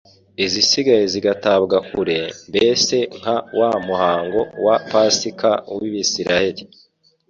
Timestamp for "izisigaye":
0.45-1.03